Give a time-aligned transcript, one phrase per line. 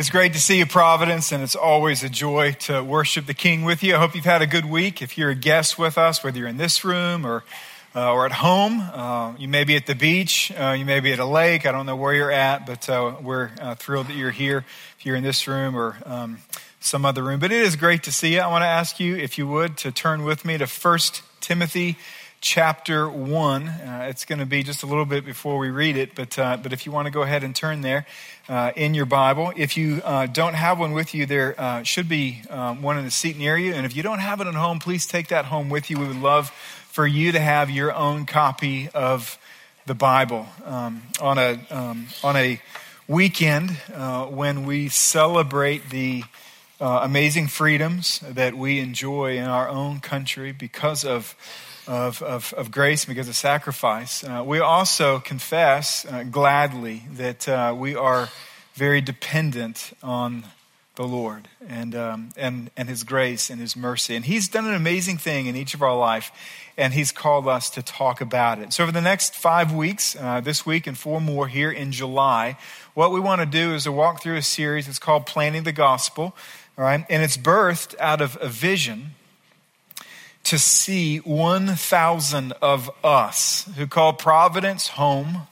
[0.00, 3.64] It's great to see you, Providence, and it's always a joy to worship the King
[3.64, 3.96] with you.
[3.96, 5.02] I hope you've had a good week.
[5.02, 7.44] If you're a guest with us, whether you're in this room or
[7.94, 11.12] uh, or at home, uh, you may be at the beach, uh, you may be
[11.12, 11.66] at a lake.
[11.66, 14.64] I don't know where you're at, but uh, we're uh, thrilled that you're here.
[14.98, 16.38] If you're in this room or um,
[16.80, 18.40] some other room, but it is great to see you.
[18.40, 21.98] I want to ask you, if you would, to turn with me to First Timothy
[22.40, 23.68] chapter 1.
[23.68, 26.56] Uh, it's going to be just a little bit before we read it, but, uh,
[26.56, 28.06] but if you want to go ahead and turn there
[28.48, 29.52] uh, in your Bible.
[29.56, 33.04] If you uh, don't have one with you, there uh, should be um, one in
[33.04, 33.74] the seat near you.
[33.74, 35.98] And if you don't have it at home, please take that home with you.
[35.98, 36.50] We would love
[36.88, 39.38] for you to have your own copy of
[39.86, 42.60] the Bible um, on, a, um, on a
[43.06, 46.24] weekend uh, when we celebrate the
[46.80, 51.36] amazing freedoms that we enjoy in our own country because of,
[51.90, 54.22] of, of, of grace, because of sacrifice.
[54.22, 58.28] Uh, we also confess uh, gladly that uh, we are
[58.74, 60.44] very dependent on
[60.94, 64.14] the Lord and, um, and, and His grace and His mercy.
[64.14, 66.30] And He's done an amazing thing in each of our life,
[66.76, 68.72] and He's called us to talk about it.
[68.72, 72.56] So, over the next five weeks, uh, this week and four more here in July,
[72.94, 74.86] what we want to do is to walk through a series.
[74.86, 76.36] It's called Planting the Gospel.
[76.78, 77.04] All right?
[77.10, 79.16] And it's birthed out of a vision
[80.44, 85.46] to see 1,000 of us who call Providence home,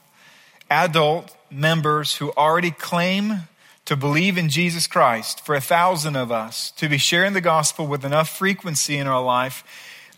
[0.69, 3.47] adult members who already claim
[3.85, 7.87] to believe in Jesus Christ, for a thousand of us to be sharing the gospel
[7.87, 9.63] with enough frequency in our life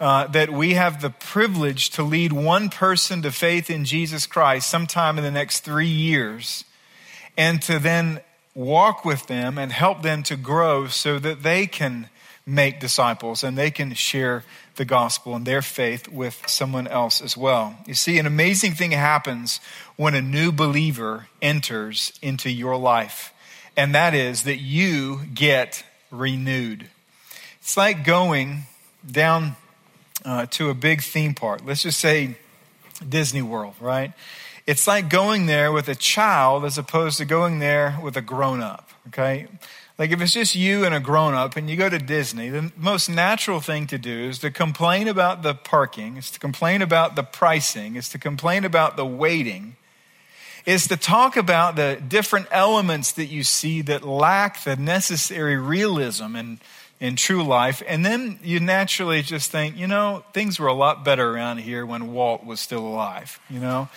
[0.02, 4.68] uh, that we have the privilege to lead one person to faith in Jesus Christ
[4.68, 6.66] sometime in the next three years,
[7.38, 8.20] and to then
[8.56, 12.10] walk with them and help them to grow so that they can
[12.46, 14.44] make disciples and they can share
[14.76, 17.78] the gospel and their faith with someone else as well.
[17.86, 19.60] You see, an amazing thing happens
[19.96, 23.34] when a new believer enters into your life,
[23.76, 26.90] and that is that you get renewed.
[27.60, 28.64] It's like going
[29.10, 29.56] down
[30.26, 31.62] uh, to a big theme park.
[31.66, 32.38] Let's just say
[33.08, 34.14] Disney World, right?
[34.68, 38.62] It's like going there with a child as opposed to going there with a grown
[38.62, 39.48] up, okay?
[40.02, 42.72] Like if it's just you and a grown up and you go to Disney, the
[42.76, 47.16] most natural thing to do is to complain about the parking, is to complain about
[47.16, 49.76] the pricing, is to complain about the waiting,
[50.66, 56.36] is to talk about the different elements that you see that lack the necessary realism
[56.36, 56.58] and
[57.00, 57.84] in true life.
[57.88, 61.86] And then you naturally just think, you know, things were a lot better around here
[61.86, 63.88] when Walt was still alive, you know?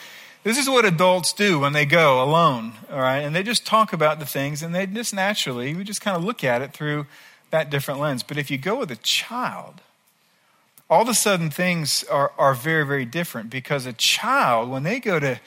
[0.44, 3.21] This is what adults do when they go alone, all right?
[3.21, 6.22] And they just talk about the things and they just naturally, we just kind of
[6.22, 7.06] look at it through
[7.50, 8.22] that different lens.
[8.22, 9.81] But if you go with a child,
[10.91, 15.00] all of a sudden things are, are very, very different because a child, when they
[15.00, 15.41] go to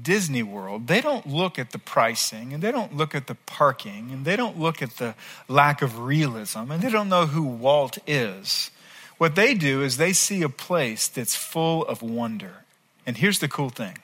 [0.00, 4.10] Disney World, they don't look at the pricing and they don't look at the parking
[4.12, 5.16] and they don't look at the
[5.48, 8.70] lack of realism and they don't know who Walt is.
[9.18, 12.62] What they do is they see a place that's full of wonder.
[13.04, 13.98] And here's the cool thing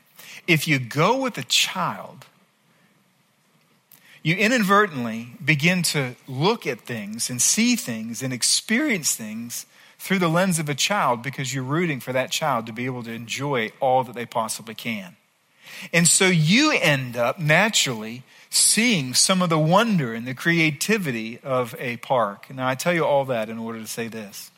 [0.47, 2.27] if you go with a child,
[4.23, 9.67] you inadvertently begin to look at things and see things and experience things
[9.99, 13.03] through the lens of a child because you're rooting for that child to be able
[13.03, 15.17] to enjoy all that they possibly can.
[15.93, 21.75] And so you end up naturally seeing some of the wonder and the creativity of
[21.78, 22.53] a park.
[22.53, 24.51] Now, I tell you all that in order to say this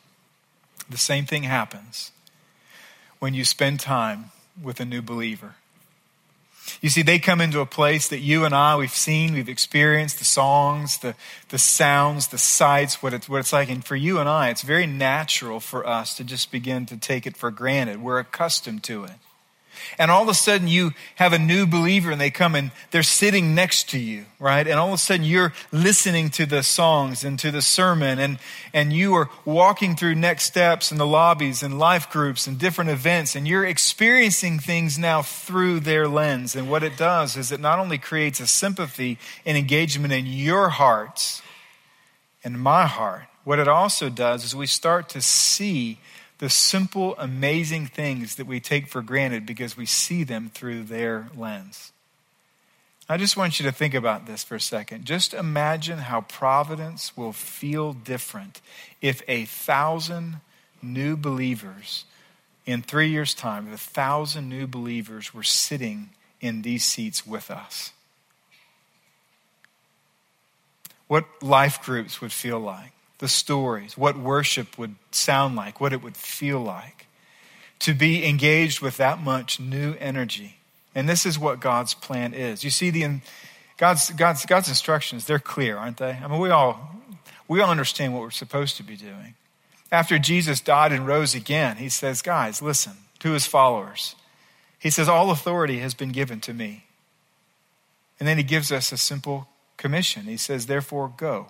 [0.89, 2.11] the same thing happens
[3.19, 5.55] when you spend time with a new believer.
[6.81, 10.19] You see, they come into a place that you and I, we've seen, we've experienced
[10.19, 11.15] the songs, the,
[11.49, 13.69] the sounds, the sights, what it's, what it's like.
[13.69, 17.25] And for you and I, it's very natural for us to just begin to take
[17.25, 18.01] it for granted.
[18.01, 19.11] We're accustomed to it.
[19.97, 23.03] And all of a sudden you have a new believer and they come and they're
[23.03, 24.67] sitting next to you, right?
[24.67, 28.39] And all of a sudden you're listening to the songs and to the sermon and,
[28.73, 32.89] and you are walking through next steps in the lobbies and life groups and different
[32.89, 36.55] events and you're experiencing things now through their lens.
[36.55, 40.69] And what it does is it not only creates a sympathy and engagement in your
[40.69, 41.41] hearts
[42.43, 45.99] and my heart, what it also does is we start to see
[46.43, 51.29] the simple, amazing things that we take for granted because we see them through their
[51.37, 51.93] lens.
[53.07, 55.05] I just want you to think about this for a second.
[55.05, 58.59] Just imagine how Providence will feel different
[59.01, 60.41] if a thousand
[60.81, 62.03] new believers
[62.65, 66.09] in three years' time, if a thousand new believers were sitting
[66.41, 67.93] in these seats with us.
[71.07, 76.01] What life groups would feel like the stories, what worship would sound like, what it
[76.01, 77.07] would feel like,
[77.79, 80.57] to be engaged with that much new energy.
[80.95, 82.63] And this is what God's plan is.
[82.63, 83.21] You see, the,
[83.77, 86.11] God's, God's, God's instructions, they're clear, aren't they?
[86.11, 87.01] I mean, we all,
[87.47, 89.35] we all understand what we're supposed to be doing.
[89.91, 94.15] After Jesus died and rose again, he says, Guys, listen to his followers.
[94.79, 96.85] He says, All authority has been given to me.
[98.19, 100.23] And then he gives us a simple commission.
[100.23, 101.47] He says, Therefore, go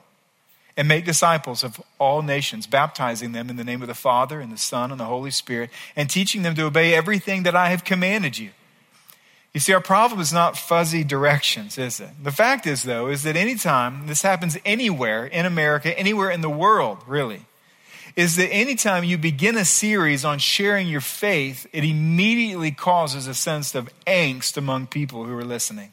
[0.75, 4.51] and make disciples of all nations, baptizing them in the name of the Father and
[4.51, 7.83] the Son and the Holy Spirit, and teaching them to obey everything that I have
[7.83, 8.49] commanded you.
[9.53, 12.09] You see, our problem is not fuzzy directions, is it?
[12.23, 16.49] The fact is, though, is that anytime this happens anywhere in America, anywhere in the
[16.49, 17.45] world, really,
[18.15, 23.33] is that anytime you begin a series on sharing your faith, it immediately causes a
[23.35, 25.91] sense of angst among people who are listening.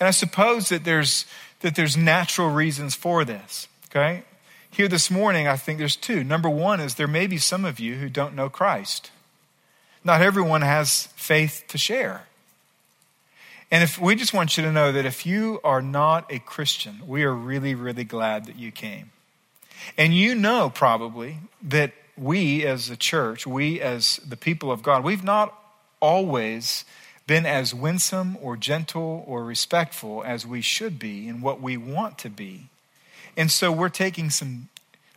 [0.00, 1.26] And I suppose that there's,
[1.60, 3.68] that there's natural reasons for this.
[3.94, 4.24] Okay?
[4.70, 6.24] Here this morning, I think there's two.
[6.24, 9.12] Number one is there may be some of you who don't know Christ.
[10.02, 12.26] Not everyone has faith to share.
[13.70, 17.02] And if we just want you to know that if you are not a Christian,
[17.06, 19.12] we are really, really glad that you came.
[19.96, 25.04] And you know probably that we as a church, we as the people of God,
[25.04, 25.56] we've not
[26.00, 26.84] always
[27.26, 32.18] been as winsome or gentle or respectful as we should be in what we want
[32.18, 32.68] to be.
[33.36, 34.68] And so we're taking some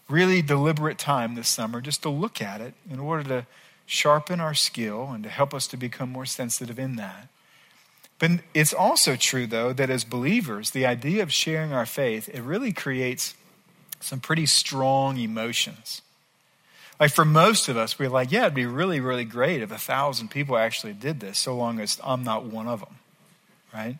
[0.09, 3.45] really deliberate time this summer just to look at it in order to
[3.85, 7.27] sharpen our skill and to help us to become more sensitive in that.
[8.19, 12.41] But it's also true, though, that as believers, the idea of sharing our faith, it
[12.41, 13.35] really creates
[13.99, 16.01] some pretty strong emotions.
[16.99, 19.77] Like for most of us, we're like, yeah, it'd be really, really great if a
[19.77, 22.95] thousand people actually did this, so long as I'm not one of them,
[23.71, 23.97] right?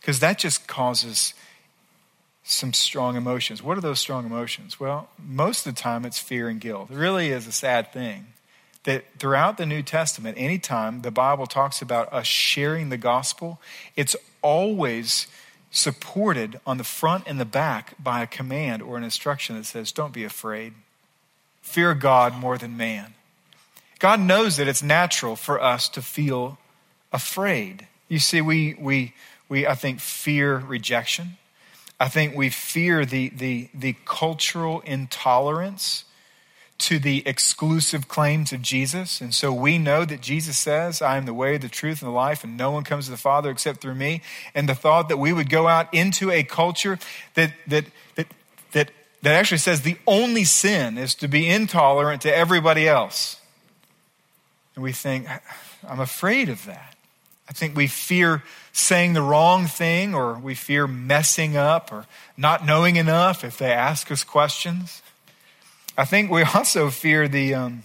[0.00, 1.32] Because that just causes
[2.52, 3.62] some strong emotions.
[3.62, 4.80] What are those strong emotions?
[4.80, 6.90] Well, most of the time it's fear and guilt.
[6.90, 8.26] It really is a sad thing
[8.84, 13.60] that throughout the New Testament, anytime the Bible talks about us sharing the gospel,
[13.94, 15.26] it's always
[15.70, 19.92] supported on the front and the back by a command or an instruction that says,
[19.92, 20.72] Don't be afraid.
[21.62, 23.14] Fear God more than man.
[23.98, 26.58] God knows that it's natural for us to feel
[27.12, 27.86] afraid.
[28.08, 29.12] You see, we, we,
[29.48, 31.36] we I think, fear rejection.
[32.00, 36.06] I think we fear the, the, the cultural intolerance
[36.78, 39.20] to the exclusive claims of Jesus.
[39.20, 42.14] And so we know that Jesus says, I am the way, the truth, and the
[42.14, 44.22] life, and no one comes to the Father except through me.
[44.54, 46.98] And the thought that we would go out into a culture
[47.34, 48.28] that, that, that,
[48.72, 53.38] that, that actually says the only sin is to be intolerant to everybody else.
[54.74, 55.28] And we think,
[55.86, 56.96] I'm afraid of that.
[57.46, 62.06] I think we fear saying the wrong thing, or we fear messing up, or
[62.36, 65.02] not knowing enough if they ask us questions.
[65.96, 67.82] I think we also fear the, um,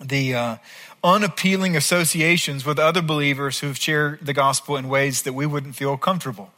[0.00, 0.56] the uh,
[1.04, 5.96] unappealing associations with other believers who've shared the gospel in ways that we wouldn't feel
[5.96, 6.50] comfortable.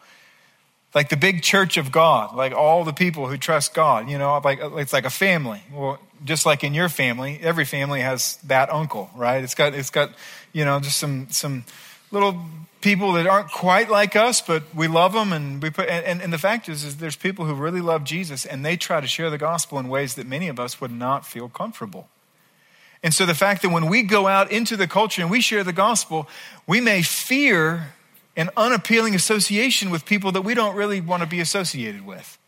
[0.94, 4.40] Like the big church of God, like all the people who trust God, you know,
[4.44, 5.62] like it's like a family.
[5.72, 9.42] Well, just like in your family, every family has that uncle, right?
[9.42, 10.10] It's got, it's got,
[10.52, 11.64] you know, just some, some
[12.14, 12.40] little
[12.80, 15.32] people that aren't quite like us, but we love them.
[15.32, 18.44] And, we put, and, and the fact is, is there's people who really love Jesus
[18.46, 21.26] and they try to share the gospel in ways that many of us would not
[21.26, 22.08] feel comfortable.
[23.02, 25.64] And so the fact that when we go out into the culture and we share
[25.64, 26.28] the gospel,
[26.66, 27.92] we may fear
[28.36, 32.38] an unappealing association with people that we don't really want to be associated with.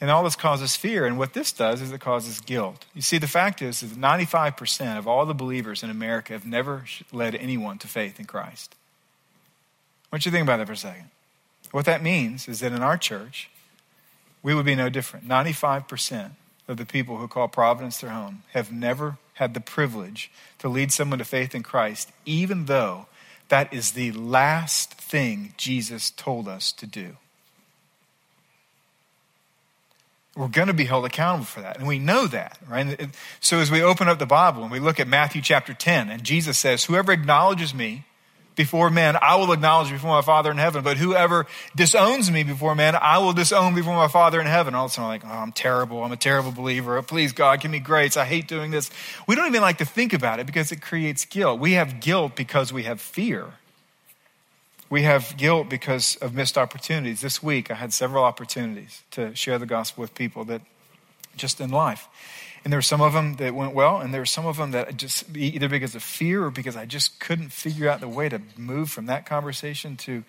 [0.00, 1.06] And all this causes fear.
[1.06, 2.84] And what this does is it causes guilt.
[2.94, 6.84] You see, the fact is that 95% of all the believers in America have never
[7.12, 8.74] led anyone to faith in Christ.
[10.10, 11.10] What do you think about that for a second?
[11.72, 13.50] What that means is that in our church,
[14.42, 15.26] we would be no different.
[15.26, 16.32] 95%
[16.68, 20.92] of the people who call Providence their home have never had the privilege to lead
[20.92, 23.06] someone to faith in Christ, even though
[23.48, 27.16] that is the last thing Jesus told us to do.
[30.36, 31.78] We're going to be held accountable for that.
[31.78, 33.08] And we know that, right?
[33.40, 36.22] So as we open up the Bible and we look at Matthew chapter 10, and
[36.22, 38.04] Jesus says, Whoever acknowledges me
[38.54, 40.84] before men, I will acknowledge before my Father in heaven.
[40.84, 44.74] But whoever disowns me before men, I will disown before my Father in heaven.
[44.74, 46.04] All of a sudden, I'm like, oh, I'm terrible.
[46.04, 47.00] I'm a terrible believer.
[47.02, 48.16] Please, God, give me grace.
[48.16, 48.90] I hate doing this.
[49.26, 51.60] We don't even like to think about it because it creates guilt.
[51.60, 53.52] We have guilt because we have fear.
[54.88, 57.20] We have guilt because of missed opportunities.
[57.20, 60.62] This week, I had several opportunities to share the gospel with people that
[61.36, 62.08] just in life.
[62.64, 64.72] And there were some of them that went well, and there were some of them
[64.72, 68.28] that just either because of fear or because I just couldn't figure out the way
[68.28, 70.24] to move from that conversation to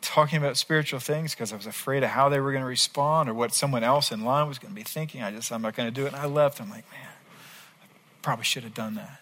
[0.00, 3.28] talking about spiritual things because I was afraid of how they were going to respond
[3.28, 5.22] or what someone else in line was going to be thinking.
[5.22, 6.08] I just, I'm not going to do it.
[6.08, 6.60] And I left.
[6.60, 7.08] I'm like, man,
[7.82, 7.86] I
[8.22, 9.20] probably should have done that.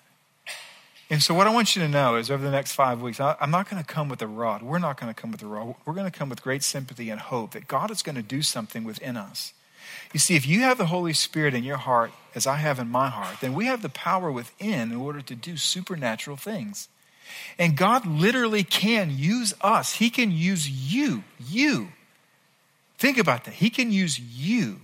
[1.10, 3.50] And so, what I want you to know is over the next five weeks, I'm
[3.50, 4.62] not going to come with a rod.
[4.62, 5.74] We're not going to come with a rod.
[5.84, 8.40] We're going to come with great sympathy and hope that God is going to do
[8.40, 9.52] something within us.
[10.12, 12.88] You see, if you have the Holy Spirit in your heart, as I have in
[12.88, 16.88] my heart, then we have the power within in order to do supernatural things.
[17.58, 19.94] And God literally can use us.
[19.94, 21.88] He can use you, you.
[22.96, 23.54] Think about that.
[23.54, 24.80] He can use you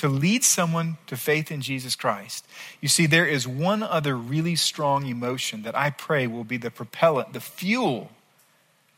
[0.00, 2.46] to lead someone to faith in Jesus Christ.
[2.80, 6.70] You see, there is one other really strong emotion that I pray will be the
[6.70, 8.10] propellant, the fuel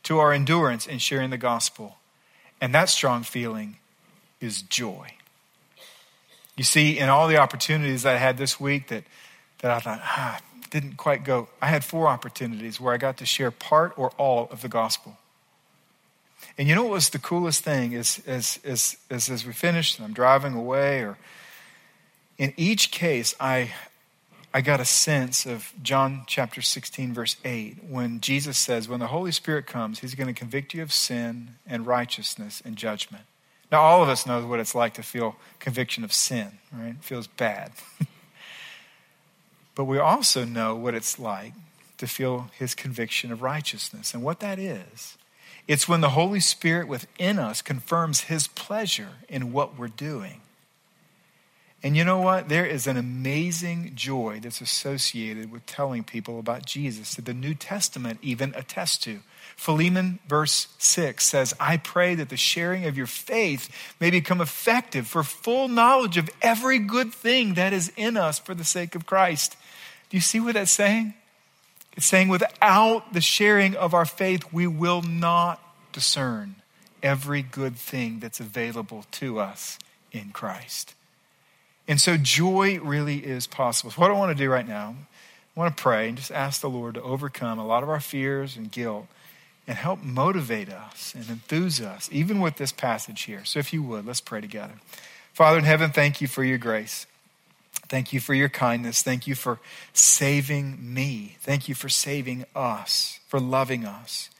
[0.05, 1.97] to our endurance in sharing the gospel.
[2.61, 3.79] And that strong feeling
[4.41, 5.15] is joy.
[6.57, 9.03] You see, in all the opportunities I had this week that,
[9.59, 10.41] that I thought, ah,
[10.71, 14.47] didn't quite go, I had four opportunities where I got to share part or all
[14.53, 15.19] of the gospel.
[16.59, 19.99] And you know what was the coolest thing is, is, is, is as we finished
[19.99, 21.17] and I'm driving away, or
[22.39, 23.73] in each case, I,
[24.53, 29.07] I got a sense of John chapter 16, verse 8, when Jesus says, When the
[29.07, 33.25] Holy Spirit comes, he's going to convict you of sin and righteousness and judgment.
[33.71, 36.91] Now, all of us know what it's like to feel conviction of sin, right?
[36.91, 37.73] It feels bad.
[39.75, 41.55] but we also know what it's like
[41.97, 44.13] to feel his conviction of righteousness.
[44.13, 45.17] And what that is,
[45.69, 50.41] it's when the Holy Spirit within us confirms His pleasure in what we're doing.
[51.85, 52.49] And you know what?
[52.49, 57.55] There is an amazing joy that's associated with telling people about Jesus that the New
[57.55, 59.21] Testament even attests to.
[59.57, 63.69] Philemon, verse 6 says, I pray that the sharing of your faith
[64.01, 68.55] may become effective for full knowledge of every good thing that is in us for
[68.55, 69.57] the sake of Christ.
[70.09, 71.15] Do you see what that's saying?
[71.97, 75.61] It's saying without the sharing of our faith, we will not
[75.93, 76.57] discern
[77.03, 79.79] every good thing that's available to us
[80.11, 80.95] in Christ.
[81.89, 83.91] And so joy really is possible.
[83.91, 84.95] So what I want to do right now,
[85.57, 88.01] I want to pray and just ask the Lord to overcome a lot of our
[88.01, 89.07] fears and guilt
[89.67, 93.45] and help motivate us and enthuse us, even with this passage here.
[93.45, 94.75] So if you would, let's pray together.
[95.33, 97.07] Father in heaven, thank you for your grace.
[97.93, 99.03] Thank you for your kindness.
[99.03, 99.61] Thank you for
[99.93, 101.37] saving me.
[101.41, 104.31] Thank you for saving us, for loving us.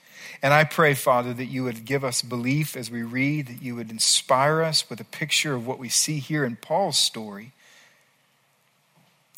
[0.43, 3.77] And I pray, Father, that you would give us belief as we read, that you
[3.77, 7.53] would inspire us with a picture of what we see here in Paul's story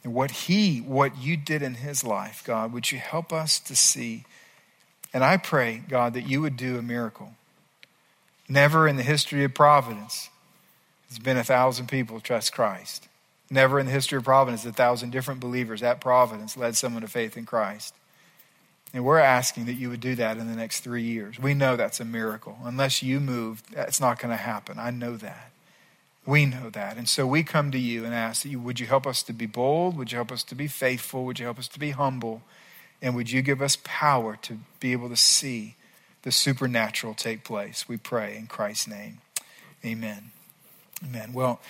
[0.04, 2.72] and what he, what you did in his life, God.
[2.72, 4.26] Would you help us to see?
[5.12, 7.32] And I pray, God, that you would do a miracle.
[8.48, 10.30] Never in the history of Providence
[11.08, 13.08] has been a thousand people trust Christ.
[13.50, 17.08] Never in the history of Providence, a thousand different believers at Providence led someone to
[17.08, 17.94] faith in Christ.
[18.94, 21.38] And we're asking that you would do that in the next three years.
[21.38, 22.58] We know that's a miracle.
[22.62, 24.78] Unless you move, that's not going to happen.
[24.78, 25.50] I know that.
[26.24, 26.96] We know that.
[26.96, 29.32] And so we come to you and ask that you would you help us to
[29.32, 29.96] be bold?
[29.98, 31.24] Would you help us to be faithful?
[31.24, 32.42] Would you help us to be humble?
[33.02, 35.74] And would you give us power to be able to see
[36.22, 37.88] the supernatural take place?
[37.88, 39.18] We pray in Christ's name.
[39.84, 40.30] Amen.
[41.04, 41.32] Amen.
[41.34, 41.60] Well,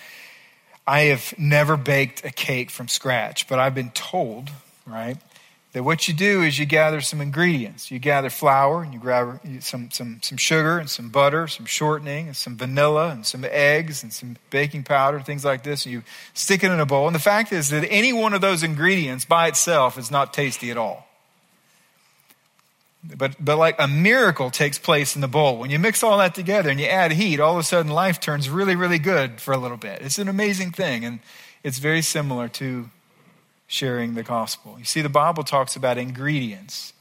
[0.87, 4.51] I have never baked a cake from scratch, but I've been told,
[4.85, 5.17] right,
[5.73, 7.91] that what you do is you gather some ingredients.
[7.91, 12.27] You gather flour and you grab some, some, some sugar and some butter, some shortening
[12.27, 16.03] and some vanilla and some eggs and some baking powder, things like this, and you
[16.33, 17.07] stick it in a bowl.
[17.07, 20.71] And the fact is that any one of those ingredients by itself is not tasty
[20.71, 21.07] at all.
[23.17, 25.59] But, but like a miracle takes place in the bowl.
[25.59, 28.19] When you mix all that together and you add heat, all of a sudden life
[28.19, 30.01] turns really, really good for a little bit.
[30.01, 31.05] It's an amazing thing.
[31.05, 31.19] And
[31.63, 32.89] it's very similar to
[33.67, 34.77] sharing the gospel.
[34.79, 36.93] You see, the Bible talks about ingredients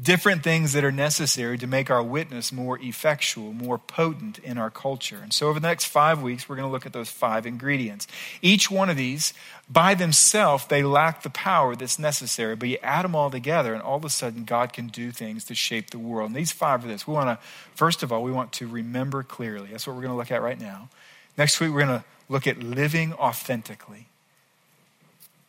[0.00, 4.70] different things that are necessary to make our witness more effectual, more potent in our
[4.70, 5.20] culture.
[5.22, 8.06] And so, over the next five weeks, we're going to look at those five ingredients.
[8.42, 9.32] Each one of these,
[9.70, 13.82] by themselves, they lack the power that's necessary, but you add them all together, and
[13.82, 16.30] all of a sudden, God can do things to shape the world.
[16.30, 17.06] And these five are this.
[17.06, 19.68] We want to, first of all, we want to remember clearly.
[19.70, 20.90] That's what we're going to look at right now.
[21.38, 24.08] Next week, we're going to look at living authentically,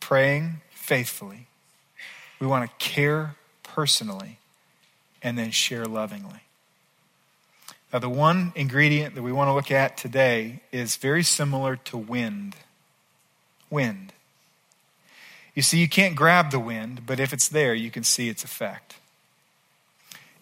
[0.00, 1.48] praying faithfully.
[2.40, 4.37] We want to care personally
[5.22, 6.40] and then share lovingly.
[7.92, 11.96] Now, the one ingredient that we want to look at today is very similar to
[11.96, 12.54] wind.
[13.70, 14.12] Wind.
[15.54, 18.44] You see, you can't grab the wind, but if it's there, you can see its
[18.44, 18.96] effect.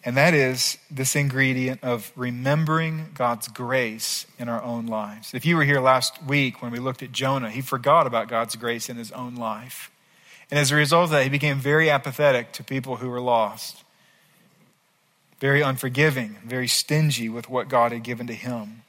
[0.03, 5.33] And that is this ingredient of remembering God's grace in our own lives.
[5.33, 8.55] If you were here last week when we looked at Jonah, he forgot about God's
[8.55, 9.91] grace in his own life.
[10.49, 13.83] And as a result of that, he became very apathetic to people who were lost,
[15.39, 18.83] very unforgiving, very stingy with what God had given to him.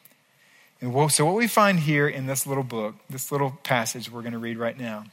[0.81, 4.33] And so, what we find here in this little book, this little passage we're going
[4.33, 5.05] to read right now,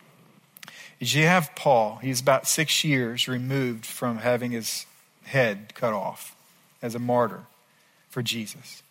[0.99, 1.97] is you have Paul.
[2.01, 4.85] He's about six years removed from having his
[5.23, 6.35] head cut off
[6.81, 7.41] as a martyr
[8.09, 8.83] for Jesus.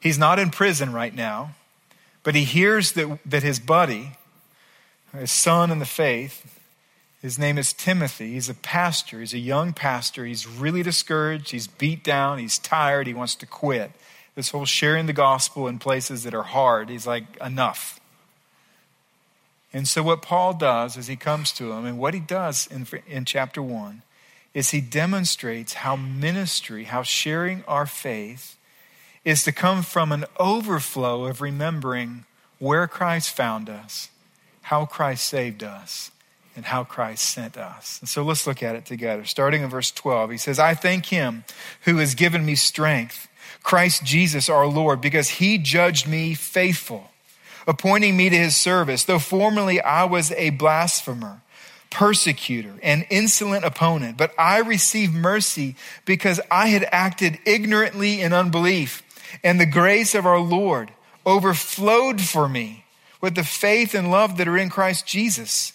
[0.00, 1.54] He's not in prison right now,
[2.22, 4.12] but he hears that, that his buddy,
[5.12, 6.57] his son in the faith,
[7.20, 8.34] his name is Timothy.
[8.34, 9.20] He's a pastor.
[9.20, 10.24] He's a young pastor.
[10.24, 11.50] He's really discouraged.
[11.50, 12.38] He's beat down.
[12.38, 13.06] He's tired.
[13.06, 13.90] He wants to quit.
[14.36, 17.98] This whole sharing the gospel in places that are hard, he's like, enough.
[19.72, 22.86] And so, what Paul does is he comes to him, and what he does in,
[23.06, 24.02] in chapter 1
[24.54, 28.56] is he demonstrates how ministry, how sharing our faith,
[29.24, 32.24] is to come from an overflow of remembering
[32.58, 34.08] where Christ found us,
[34.62, 36.10] how Christ saved us,
[36.58, 38.00] and how Christ sent us.
[38.00, 39.24] And so let's look at it together.
[39.24, 41.44] Starting in verse 12, he says, I thank him
[41.82, 43.28] who has given me strength,
[43.62, 47.12] Christ Jesus our Lord, because he judged me faithful
[47.68, 51.42] appointing me to his service, though formerly I was a blasphemer,
[51.90, 54.16] persecutor, and insolent opponent.
[54.16, 59.04] But I received mercy because I had acted ignorantly in unbelief,
[59.44, 60.90] and the grace of our Lord
[61.24, 62.84] overflowed for me
[63.20, 65.74] with the faith and love that are in Christ Jesus.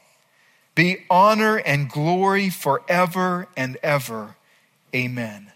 [0.75, 4.35] be honor and glory forever and ever.
[4.95, 5.51] Amen.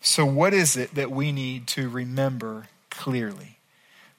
[0.00, 3.58] So, what is it that we need to remember clearly?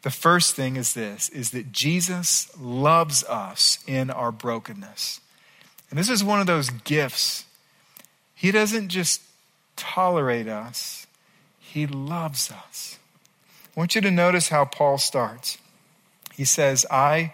[0.04, 5.22] The first thing is this is that Jesus loves us in our brokenness.
[5.90, 7.46] And this is one of those gifts.
[8.34, 9.22] He doesn't just
[9.76, 11.08] tolerate us,
[11.60, 12.98] he loves us.
[13.76, 15.58] I want you to notice how Paul starts.
[16.34, 17.34] He says, I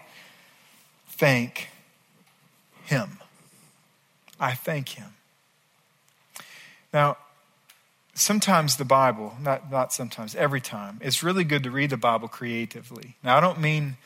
[1.08, 1.68] thank
[2.88, 3.18] him.
[4.40, 5.14] I thank him.
[6.92, 7.18] Now,
[8.14, 12.28] sometimes the Bible, not, not sometimes, every time, it's really good to read the Bible
[12.28, 13.16] creatively.
[13.22, 13.96] Now, I don't mean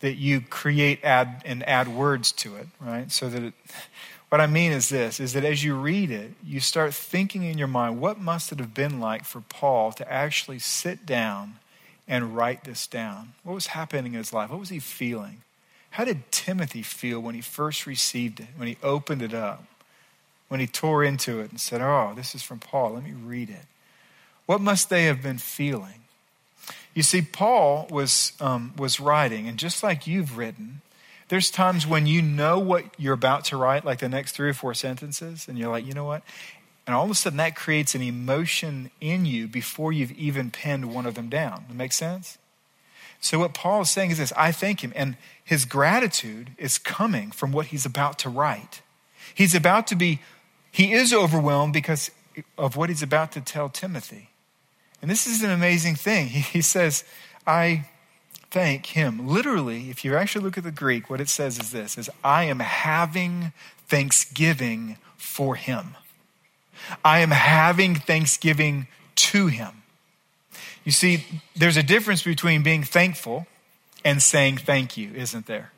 [0.00, 3.10] that you create add, and add words to it, right?
[3.12, 3.54] So that it,
[4.30, 7.58] what I mean is this, is that as you read it, you start thinking in
[7.58, 11.58] your mind, what must it have been like for Paul to actually sit down
[12.08, 13.34] and write this down?
[13.42, 14.50] What was happening in his life?
[14.50, 15.42] What was he feeling?
[15.92, 19.64] How did Timothy feel when he first received it, when he opened it up?
[20.52, 22.92] when he tore into it and said, Oh, this is from Paul.
[22.92, 23.64] Let me read it.
[24.44, 26.02] What must they have been feeling?
[26.92, 30.82] You see, Paul was, um, was writing, and just like you've written,
[31.28, 34.52] there's times when you know what you're about to write, like the next three or
[34.52, 36.22] four sentences, and you're like, you know what?
[36.86, 40.94] And all of a sudden, that creates an emotion in you before you've even penned
[40.94, 41.64] one of them down.
[41.68, 42.36] That makes sense?
[43.22, 47.30] So, what Paul is saying is this I thank him, and his gratitude is coming
[47.30, 48.82] from what he's about to write.
[49.34, 50.20] He's about to be
[50.72, 52.10] he is overwhelmed because
[52.58, 54.30] of what he's about to tell Timothy.
[55.00, 56.26] And this is an amazing thing.
[56.28, 57.04] He, he says,
[57.46, 57.86] I
[58.50, 59.28] thank him.
[59.28, 62.44] Literally, if you actually look at the Greek, what it says is this is I
[62.44, 63.52] am having
[63.86, 65.96] thanksgiving for him.
[67.04, 69.81] I am having thanksgiving to him.
[70.84, 73.46] You see, there's a difference between being thankful
[74.04, 75.72] and saying thank you, isn't there?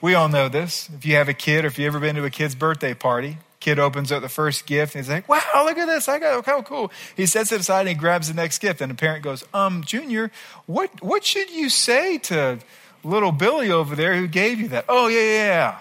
[0.00, 0.88] We all know this.
[0.94, 3.38] If you have a kid or if you've ever been to a kid's birthday party,
[3.60, 6.08] Kid opens up the first gift and he's like, wow, look at this.
[6.08, 6.92] I got, how cool.
[7.16, 8.80] He sets it aside and he grabs the next gift.
[8.80, 10.30] And the parent goes, um, Junior,
[10.66, 12.60] what, what should you say to
[13.02, 14.84] little Billy over there who gave you that?
[14.88, 15.78] Oh, yeah, yeah, yeah.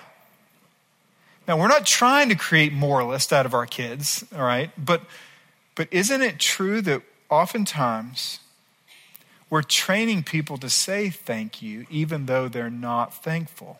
[1.47, 4.71] Now, we're not trying to create moralists out of our kids, all right?
[4.83, 5.01] But,
[5.75, 8.39] but isn't it true that oftentimes
[9.49, 13.79] we're training people to say thank you even though they're not thankful?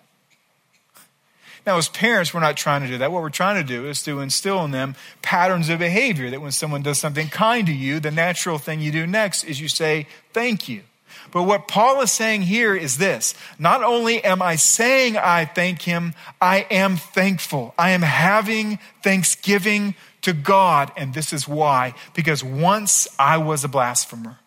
[1.66, 3.12] Now, as parents, we're not trying to do that.
[3.12, 6.54] What we're trying to do is to instill in them patterns of behavior that when
[6.54, 10.08] someone does something kind to you, the natural thing you do next is you say,
[10.32, 10.84] thank you.
[11.32, 15.82] But what Paul is saying here is this not only am I saying I thank
[15.82, 17.74] him, I am thankful.
[17.78, 20.92] I am having thanksgiving to God.
[20.98, 21.94] And this is why.
[22.14, 24.40] Because once I was a blasphemer.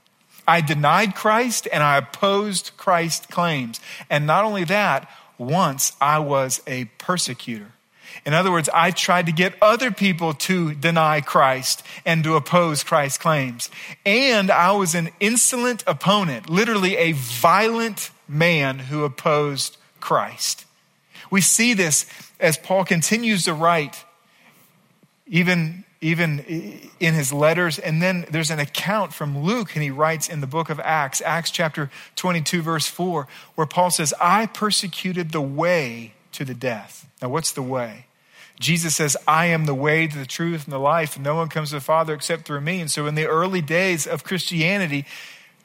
[0.49, 3.81] I denied Christ and I opposed Christ's claims.
[4.09, 7.73] And not only that, once I was a persecutor.
[8.27, 12.83] In other words, I tried to get other people to deny Christ and to oppose
[12.83, 13.71] Christ's claims.
[14.05, 20.65] And I was an insolent opponent, literally a violent man who opposed Christ.
[21.31, 22.07] We see this
[22.39, 24.05] as Paul continues to write,
[25.31, 26.41] even, even
[26.99, 27.79] in his letters.
[27.79, 31.23] And then there's an account from Luke, and he writes in the book of Acts,
[31.25, 37.07] Acts chapter 22, verse 4, where Paul says, I persecuted the way to the death.
[37.23, 38.07] Now, what's the way?
[38.59, 41.17] Jesus says, I am the way, the truth, and the life.
[41.17, 42.81] And no one comes to the Father except through me.
[42.81, 45.07] And so, in the early days of Christianity,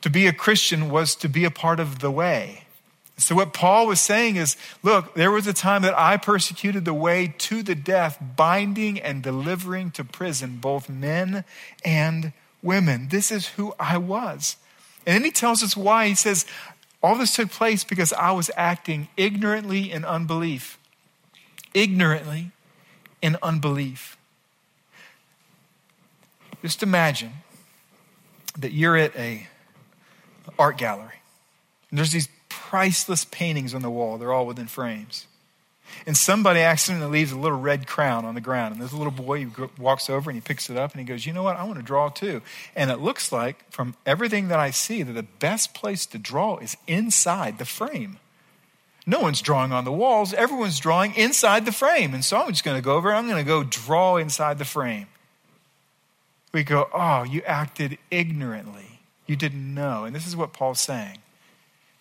[0.01, 2.64] to be a Christian was to be a part of the way.
[3.17, 6.93] So, what Paul was saying is look, there was a time that I persecuted the
[6.93, 11.45] way to the death, binding and delivering to prison both men
[11.84, 13.08] and women.
[13.10, 14.58] This is who I was.
[15.06, 16.08] And then he tells us why.
[16.08, 16.45] He says,
[17.06, 20.80] all this took place because I was acting ignorantly in unbelief.
[21.73, 22.51] Ignorantly
[23.21, 24.17] in unbelief.
[26.63, 27.32] Just imagine
[28.58, 29.47] that you're at a
[30.58, 31.21] art gallery.
[31.91, 32.28] And there's these
[32.69, 34.17] priceless paintings on the wall.
[34.17, 35.28] They're all within frames.
[36.08, 38.73] And somebody accidentally leaves a little red crown on the ground.
[38.73, 41.06] And there's a little boy who walks over and he picks it up and he
[41.06, 41.58] goes, You know what?
[41.58, 42.41] I want to draw too.
[42.75, 46.58] And it looks like, from everything that I see, that the best place to draw
[46.58, 48.17] is inside the frame.
[49.06, 52.15] No one's drawing on the walls, everyone's drawing inside the frame.
[52.15, 54.65] And so I'm just going to go over I'm going to go draw inside the
[54.65, 55.06] frame.
[56.51, 59.01] We go, Oh, you acted ignorantly.
[59.28, 60.06] You didn't know.
[60.06, 61.19] And this is what Paul's saying.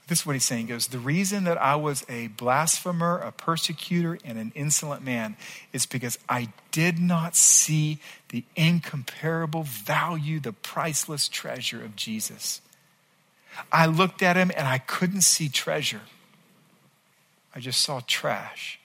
[0.07, 0.67] This is what he's saying.
[0.67, 5.37] He goes, The reason that I was a blasphemer, a persecutor, and an insolent man
[5.73, 12.61] is because I did not see the incomparable value, the priceless treasure of Jesus.
[13.73, 16.03] I looked at him and I couldn't see treasure.
[17.55, 18.81] I just saw trash.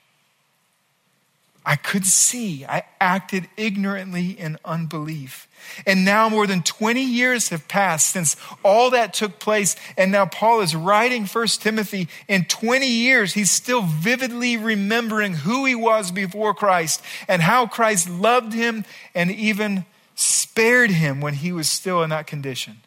[1.69, 2.65] I could see.
[2.65, 5.47] I acted ignorantly in unbelief.
[5.85, 9.75] And now more than 20 years have passed since all that took place.
[9.95, 12.07] And now Paul is writing First Timothy.
[12.27, 18.09] In 20 years, he's still vividly remembering who he was before Christ and how Christ
[18.09, 22.77] loved him and even spared him when he was still in that condition.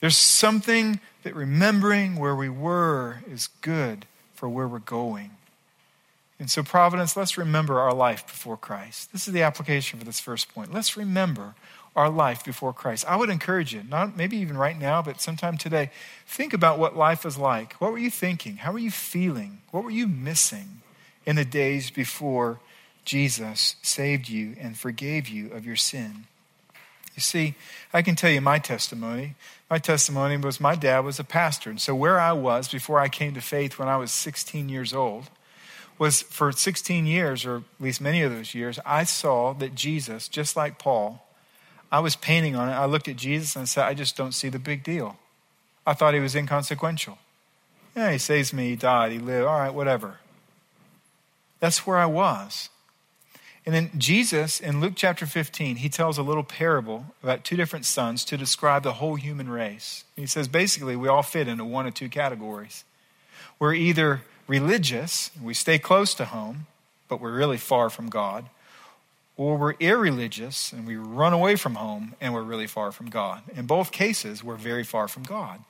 [0.00, 5.30] There's something that remembering where we were is good for where we're going.
[6.38, 9.12] And so, Providence, let's remember our life before Christ.
[9.12, 10.72] This is the application for this first point.
[10.72, 11.54] Let's remember
[11.94, 13.04] our life before Christ.
[13.06, 15.90] I would encourage you, not maybe even right now, but sometime today,
[16.26, 17.74] think about what life is like.
[17.74, 18.56] What were you thinking?
[18.56, 19.60] How were you feeling?
[19.70, 20.82] What were you missing
[21.24, 22.58] in the days before
[23.04, 26.26] Jesus saved you and forgave you of your sin?
[27.14, 27.54] You see,
[27.92, 29.36] I can tell you my testimony.
[29.70, 31.70] My testimony was my dad was a pastor.
[31.70, 34.92] And so, where I was before I came to faith when I was 16 years
[34.92, 35.30] old,
[35.98, 40.28] was for 16 years, or at least many of those years, I saw that Jesus,
[40.28, 41.26] just like Paul,
[41.92, 42.72] I was painting on it.
[42.72, 45.16] I looked at Jesus and I said, I just don't see the big deal.
[45.86, 47.18] I thought he was inconsequential.
[47.94, 50.18] Yeah, he saves me, he died, he lived, all right, whatever.
[51.60, 52.68] That's where I was.
[53.66, 57.86] And then Jesus, in Luke chapter 15, he tells a little parable about two different
[57.86, 60.04] sons to describe the whole human race.
[60.16, 62.84] He says basically we all fit into one of two categories.
[63.58, 66.66] We're either religious, we stay close to home,
[67.08, 68.46] but we're really far from God,
[69.36, 73.42] or we're irreligious and we run away from home and we're really far from God.
[73.56, 75.60] In both cases, we're very far from God.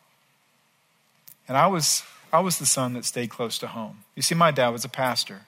[1.49, 4.05] And I was, I was the son that stayed close to home.
[4.15, 5.43] You see, my dad was a pastor.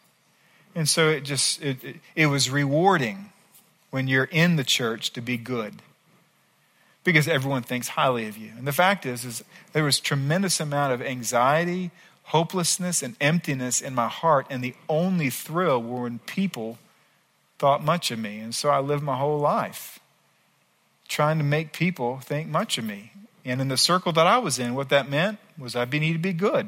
[0.74, 3.32] And so it just, it, it, it was rewarding
[3.90, 5.80] when you're in the church to be good
[7.02, 8.50] because everyone thinks highly of you.
[8.58, 11.92] And the fact is, is there was tremendous amount of anxiety,
[12.26, 16.78] hopelessness and emptiness in my heart, and the only thrill were when people
[17.58, 18.38] thought much of me.
[18.38, 20.00] And so I lived my whole life
[21.08, 23.12] trying to make people think much of me.
[23.44, 26.18] And in the circle that I was in, what that meant was I needed to
[26.18, 26.66] be good.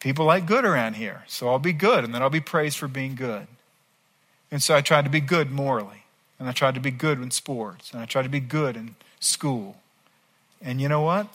[0.00, 2.88] People like good around here, so I'll be good, and then I'll be praised for
[2.88, 3.46] being good.
[4.50, 6.02] And so I tried to be good morally,
[6.40, 8.96] and I tried to be good in sports, and I tried to be good in
[9.20, 9.76] school.
[10.60, 11.28] And you know what?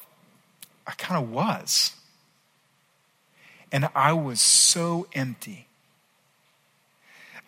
[0.85, 1.93] I kind of was.
[3.71, 5.67] And I was so empty.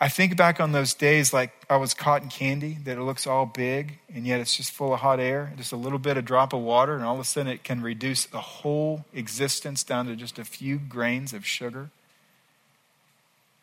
[0.02, 3.44] I think back on those days like I was cotton candy, that it looks all
[3.44, 6.54] big, and yet it's just full of hot air, just a little bit of drop
[6.54, 10.16] of water, and all of a sudden it can reduce the whole existence down to
[10.16, 11.90] just a few grains of sugar.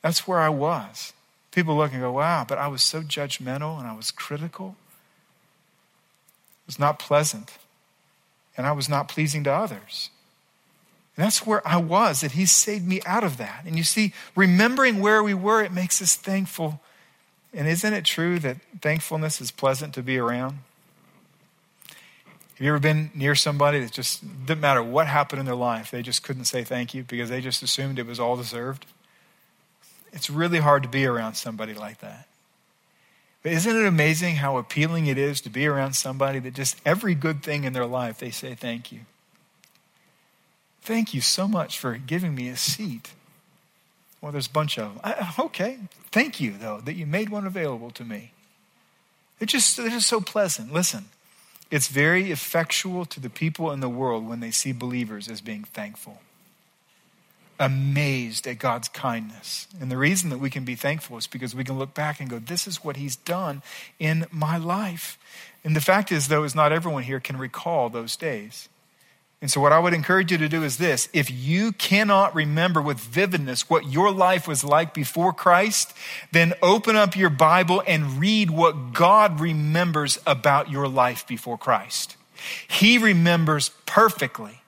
[0.03, 1.13] That's where I was.
[1.51, 4.75] People look and go, wow, but I was so judgmental and I was critical.
[6.63, 7.57] It was not pleasant,
[8.55, 10.11] and I was not pleasing to others.
[11.17, 13.63] And that's where I was, that He saved me out of that.
[13.65, 16.79] And you see, remembering where we were, it makes us thankful.
[17.53, 20.59] And isn't it true that thankfulness is pleasant to be around?
[22.57, 25.91] Have you ever been near somebody that just didn't matter what happened in their life,
[25.91, 28.85] they just couldn't say thank you because they just assumed it was all deserved?
[30.11, 32.27] It's really hard to be around somebody like that.
[33.43, 37.15] But isn't it amazing how appealing it is to be around somebody that just every
[37.15, 39.01] good thing in their life they say thank you?
[40.87, 43.11] Thank you so much for giving me a seat.
[44.21, 45.01] Well, there's a bunch of them.
[45.03, 45.79] I, okay,
[46.13, 48.31] thank you, though, that you made one available to me.
[49.41, 50.71] It's just, it's just so pleasant.
[50.71, 51.07] Listen,
[51.69, 55.65] it's very effectual to the people in the world when they see believers as being
[55.65, 56.21] thankful,
[57.59, 59.67] amazed at God's kindness.
[59.81, 62.29] And the reason that we can be thankful is because we can look back and
[62.29, 63.61] go, This is what He's done
[63.99, 65.19] in my life.
[65.65, 68.69] And the fact is, though, is not everyone here can recall those days.
[69.39, 72.81] And so, what I would encourage you to do is this if you cannot remember
[72.81, 75.93] with vividness what your life was like before Christ,
[76.31, 82.17] then open up your Bible and read what God remembers about your life before Christ.
[82.67, 84.61] He remembers perfectly.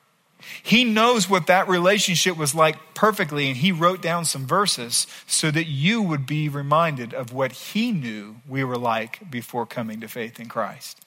[0.62, 5.50] He knows what that relationship was like perfectly, and He wrote down some verses so
[5.50, 10.08] that you would be reminded of what He knew we were like before coming to
[10.08, 11.02] faith in Christ.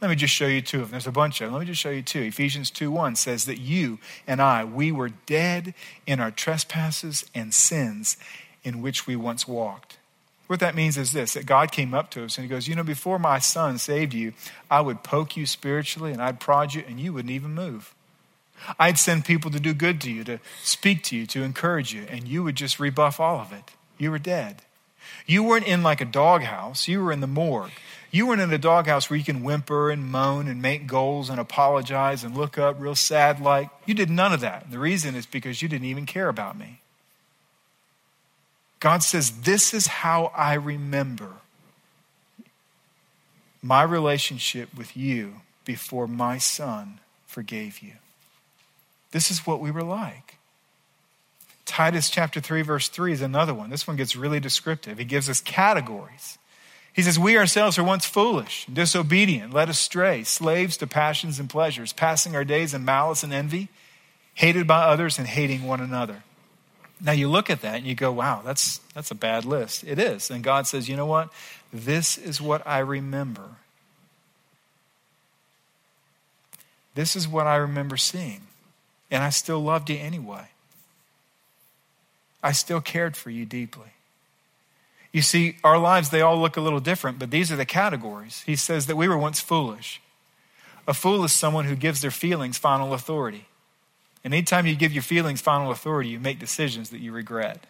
[0.00, 0.90] Let me just show you two of them.
[0.92, 1.54] There's a bunch of them.
[1.54, 2.22] Let me just show you two.
[2.22, 5.74] Ephesians 2 1 says that you and I, we were dead
[6.06, 8.16] in our trespasses and sins
[8.62, 9.98] in which we once walked.
[10.46, 12.76] What that means is this that God came up to us and He goes, You
[12.76, 14.34] know, before my son saved you,
[14.70, 17.94] I would poke you spiritually and I'd prod you and you wouldn't even move.
[18.78, 22.06] I'd send people to do good to you, to speak to you, to encourage you,
[22.08, 23.70] and you would just rebuff all of it.
[23.98, 24.62] You were dead.
[25.26, 27.70] You weren't in like a doghouse, you were in the morgue.
[28.10, 31.38] You weren't in a doghouse where you can whimper and moan and make goals and
[31.38, 33.68] apologize and look up real sad like.
[33.84, 34.70] You did none of that.
[34.70, 36.80] The reason is because you didn't even care about me.
[38.80, 41.32] God says, This is how I remember
[43.62, 47.92] my relationship with you before my son forgave you.
[49.10, 50.36] This is what we were like.
[51.66, 53.68] Titus chapter 3, verse 3 is another one.
[53.68, 54.96] This one gets really descriptive.
[54.96, 56.38] He gives us categories
[56.98, 61.92] he says, We ourselves are once foolish, disobedient, led astray, slaves to passions and pleasures,
[61.92, 63.68] passing our days in malice and envy,
[64.34, 66.24] hated by others and hating one another.
[67.00, 69.84] Now you look at that and you go, wow, that's, that's a bad list.
[69.84, 70.28] It is.
[70.28, 71.32] And God says, you know what?
[71.72, 73.48] This is what I remember.
[76.96, 78.40] This is what I remember seeing.
[79.08, 80.48] And I still loved you anyway.
[82.42, 83.92] I still cared for you deeply.
[85.12, 88.42] You see, our lives, they all look a little different, but these are the categories.
[88.44, 90.00] He says that we were once foolish.
[90.86, 93.46] A fool is someone who gives their feelings final authority.
[94.24, 97.64] And anytime you give your feelings final authority, you make decisions that you regret.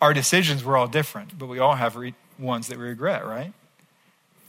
[0.00, 3.52] Our decisions were all different, but we all have re- ones that we regret, right?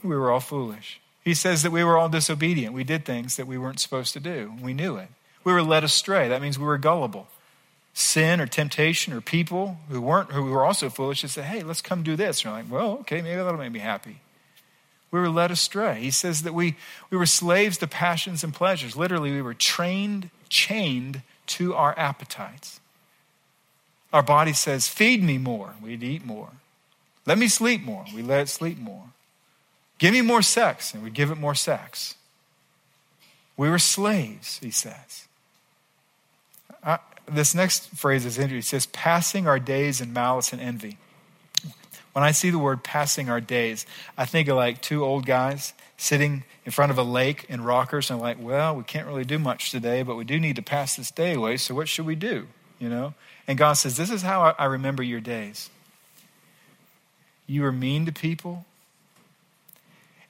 [0.02, 1.00] We were all foolish.
[1.24, 2.74] He says that we were all disobedient.
[2.74, 4.54] We did things that we weren't supposed to do.
[4.60, 5.08] We knew it.
[5.44, 6.28] We were led astray.
[6.28, 7.28] That means we were gullible
[7.94, 11.80] sin or temptation or people who weren't who were also foolish and say, hey, let's
[11.80, 12.38] come do this.
[12.38, 14.20] And you're like, well, okay, maybe that'll make me happy.
[15.10, 16.00] We were led astray.
[16.00, 16.76] He says that we,
[17.10, 18.94] we were slaves to passions and pleasures.
[18.94, 22.80] Literally, we were trained, chained to our appetites.
[24.12, 25.74] Our body says, feed me more.
[25.82, 26.50] We'd eat more.
[27.26, 28.04] Let me sleep more.
[28.14, 29.04] We let it sleep more.
[29.98, 32.14] Give me more sex, and we give it more sex.
[33.56, 35.26] We were slaves, he says.
[37.30, 38.58] This next phrase is interesting.
[38.58, 40.98] It says, passing our days in malice and envy.
[42.12, 43.86] When I see the word passing our days,
[44.16, 48.10] I think of like two old guys sitting in front of a lake in rockers
[48.10, 50.96] and like, well, we can't really do much today, but we do need to pass
[50.96, 52.46] this day away, so what should we do?
[52.78, 53.14] You know?
[53.46, 55.70] And God says, This is how I remember your days.
[57.46, 58.66] You were mean to people,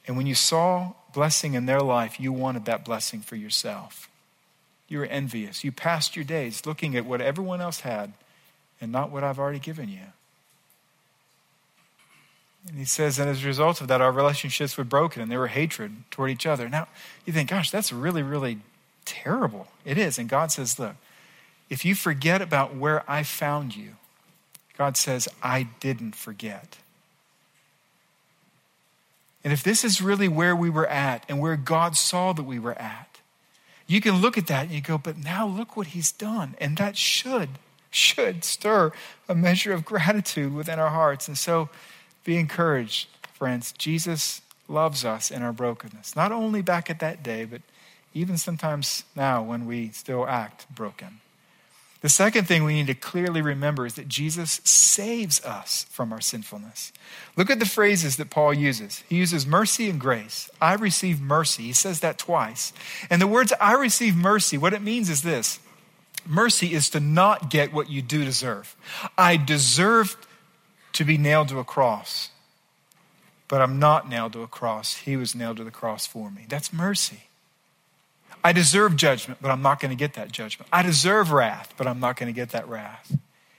[0.07, 4.09] and when you saw blessing in their life, you wanted that blessing for yourself.
[4.89, 5.65] You were envious.
[5.65, 8.13] You passed your days looking at what everyone else had
[8.81, 10.01] and not what I've already given you.
[12.67, 15.39] And he says, and as a result of that, our relationships were broken and there
[15.39, 16.69] were hatred toward each other.
[16.69, 16.89] Now,
[17.25, 18.59] you think, gosh, that's really, really
[19.05, 19.69] terrible.
[19.85, 20.19] It is.
[20.19, 20.97] And God says, look,
[21.71, 23.97] if you forget about where I found you,
[24.77, 26.79] God says, I didn't forget.
[29.45, 32.59] And if this is really where we were at and where God saw that we
[32.59, 33.08] were at,
[33.89, 36.55] you can look at that and you go, but now look what he's done.
[36.61, 37.49] And that should,
[37.91, 38.93] should stir
[39.29, 41.27] a measure of gratitude within our hearts.
[41.27, 41.71] And so
[42.23, 43.73] be encouraged, friends.
[43.73, 47.63] Jesus loves us in our brokenness, not only back at that day, but
[48.13, 51.21] even sometimes now when we still act broken.
[52.01, 56.21] The second thing we need to clearly remember is that Jesus saves us from our
[56.21, 56.93] sinfulness.
[57.37, 59.03] Look at the phrases that Paul uses.
[59.09, 60.49] He uses mercy and grace.
[60.61, 61.65] I receive mercy.
[61.65, 62.73] He says that twice.
[63.11, 65.59] And the words I receive mercy, what it means is this
[66.25, 68.77] mercy is to not get what you do deserve.
[69.17, 70.17] I deserve
[70.93, 72.31] to be nailed to a cross,
[73.49, 74.95] but I'm not nailed to a cross.
[74.97, 76.47] He was nailed to the cross for me.
[76.49, 77.28] That's mercy.
[78.43, 80.69] I deserve judgment, but I'm not going to get that judgment.
[80.73, 83.17] I deserve wrath, but I'm not going to get that wrath.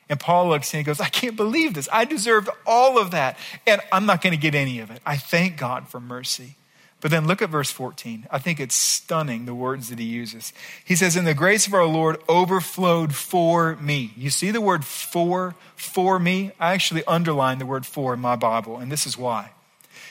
[0.09, 1.87] And Paul looks and he goes, I can't believe this.
[1.91, 3.37] I deserved all of that,
[3.67, 5.01] and I'm not going to get any of it.
[5.05, 6.55] I thank God for mercy.
[7.01, 8.27] But then look at verse 14.
[8.29, 10.51] I think it's stunning the words that he uses.
[10.83, 14.11] He says, And the grace of our Lord overflowed for me.
[14.17, 16.51] You see the word for, for me?
[16.59, 19.51] I actually underline the word for in my Bible, and this is why.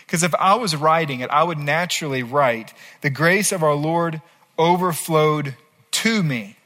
[0.07, 4.23] Because if I was writing it, I would naturally write, The grace of our Lord
[4.59, 5.55] overflowed
[5.91, 6.57] to me.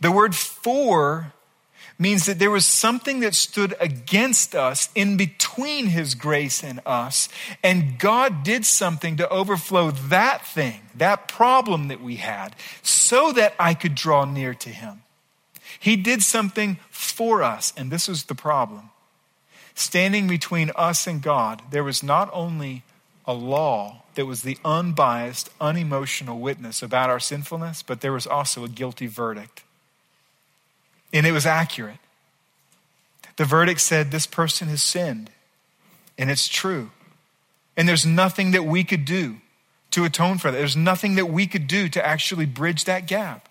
[0.00, 1.32] The word for
[1.98, 7.28] means that there was something that stood against us in between his grace and us,
[7.62, 13.54] and God did something to overflow that thing, that problem that we had, so that
[13.58, 15.02] I could draw near to him.
[15.78, 18.90] He did something for us, and this was the problem.
[19.74, 22.82] Standing between us and God, there was not only
[23.26, 28.64] a law that was the unbiased, unemotional witness about our sinfulness, but there was also
[28.64, 29.62] a guilty verdict.
[31.12, 31.98] And it was accurate.
[33.36, 35.30] The verdict said this person has sinned,
[36.16, 36.90] and it's true.
[37.76, 39.36] And there's nothing that we could do
[39.90, 40.58] to atone for that.
[40.58, 43.48] There's nothing that we could do to actually bridge that gap.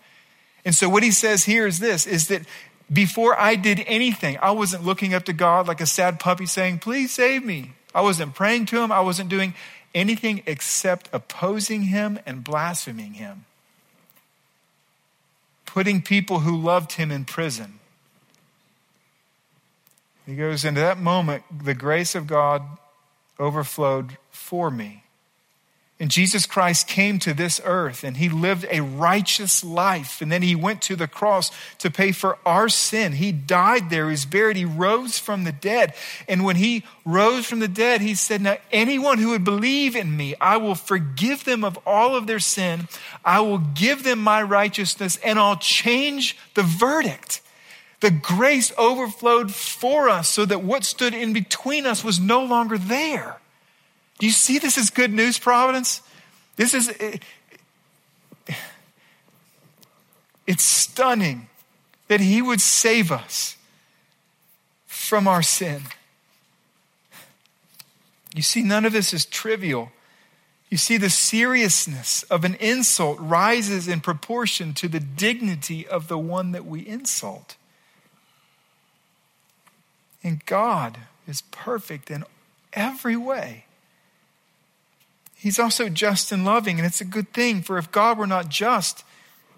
[0.64, 2.44] And so what he says here is this is that
[2.92, 6.80] before I did anything, I wasn't looking up to God like a sad puppy saying,
[6.80, 8.92] "Please save me." I wasn't praying to him.
[8.92, 9.54] I wasn't doing
[9.94, 13.46] anything except opposing him and blaspheming him,
[15.66, 17.80] putting people who loved him in prison.
[20.26, 22.64] He goes, into that moment, the grace of God
[23.40, 25.03] overflowed for me.
[26.04, 30.22] And Jesus Christ came to this earth and he lived a righteous life.
[30.22, 33.14] And then he went to the cross to pay for our sin.
[33.14, 35.94] He died there, he was buried, he rose from the dead.
[36.28, 40.18] And when he rose from the dead, he said, Now, anyone who would believe in
[40.18, 42.90] me, I will forgive them of all of their sin.
[43.24, 47.40] I will give them my righteousness and I'll change the verdict.
[48.02, 52.78] The grace overflowed for us so that what stood in between us was no longer
[52.78, 53.40] there.
[54.24, 56.02] Do you see this as good news, Providence?
[56.56, 56.96] This is,
[60.48, 61.50] it's stunning
[62.08, 63.58] that He would save us
[64.88, 65.82] from our sin.
[68.34, 69.92] You see, none of this is trivial.
[70.70, 76.18] You see, the seriousness of an insult rises in proportion to the dignity of the
[76.18, 77.58] one that we insult.
[80.24, 82.24] And God is perfect in
[82.72, 83.66] every way.
[85.44, 88.48] He's also just and loving, and it's a good thing, for if God were not
[88.48, 89.04] just,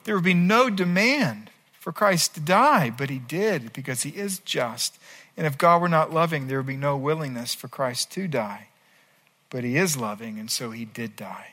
[0.04, 4.40] there would be no demand for Christ to die, but he did because he is
[4.40, 4.98] just.
[5.38, 8.70] And if God were not loving, there would be no willingness for Christ to die.
[9.52, 11.50] But he is loving, and so he did die.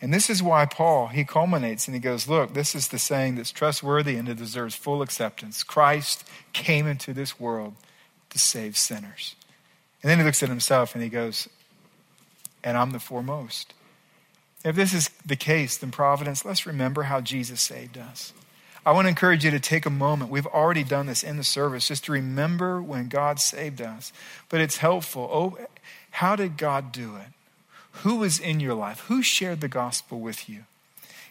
[0.00, 3.34] And this is why Paul, he culminates and he goes, Look, this is the saying
[3.34, 5.62] that's trustworthy and it deserves full acceptance.
[5.62, 7.74] Christ came into this world
[8.30, 9.36] to save sinners.
[10.02, 11.46] And then he looks at himself and he goes,
[12.62, 13.74] and I'm the foremost.
[14.64, 18.32] If this is the case, then Providence, let's remember how Jesus saved us.
[18.84, 20.30] I want to encourage you to take a moment.
[20.30, 24.12] We've already done this in the service, just to remember when God saved us.
[24.48, 25.28] But it's helpful.
[25.32, 25.58] Oh,
[26.12, 27.28] how did God do it?
[28.02, 29.00] Who was in your life?
[29.08, 30.64] Who shared the gospel with you?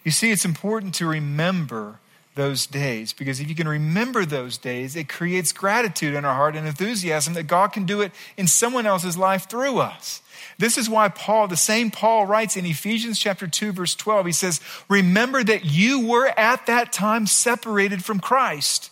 [0.04, 2.00] You see, it's important to remember
[2.39, 6.56] those days because if you can remember those days, it creates gratitude in our heart
[6.56, 10.21] and enthusiasm that God can do it in someone else's life through us.
[10.58, 14.32] This is why Paul, the same Paul writes in Ephesians chapter 2 verse 12, he
[14.32, 18.89] says, remember that you were at that time separated from Christ.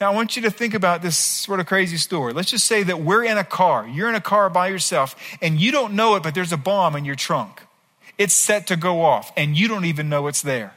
[0.00, 2.32] Now I want you to think about this sort of crazy story.
[2.32, 3.86] Let's just say that we're in a car.
[3.86, 6.96] You're in a car by yourself and you don't know it, but there's a bomb
[6.96, 7.62] in your trunk.
[8.18, 10.74] It's set to go off and you don't even know it's there.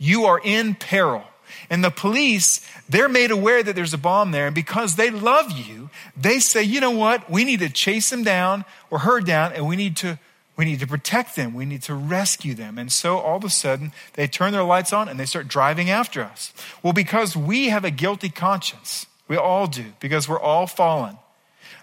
[0.00, 1.22] You are in peril.
[1.70, 4.46] And the police, they're made aware that there's a bomb there.
[4.46, 7.30] And because they love you, they say, you know what?
[7.30, 10.18] We need to chase them down or her down and we need to,
[10.56, 11.54] we need to protect them.
[11.54, 12.78] We need to rescue them.
[12.78, 15.90] And so all of a sudden they turn their lights on and they start driving
[15.90, 16.52] after us.
[16.82, 21.18] Well, because we have a guilty conscience, we all do, because we're all fallen.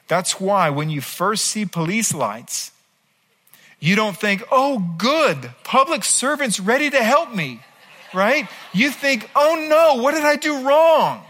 [0.08, 2.72] That's why when you first see police lights,
[3.80, 7.62] you don't think, oh, good, public servants ready to help me.
[8.14, 8.48] Right?
[8.74, 11.24] You think, oh no, what did I do wrong?